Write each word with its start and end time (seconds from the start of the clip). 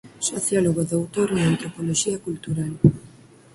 Sociólogo 0.29 0.79
e 0.83 0.89
Doutor 0.93 1.27
en 1.33 1.39
Antropoloxía 1.51 2.17
Cultural. 2.27 2.73